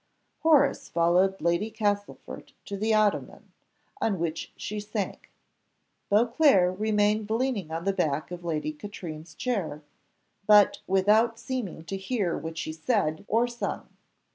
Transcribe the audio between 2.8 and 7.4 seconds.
ottoman, on which she sank. Beauclerc remained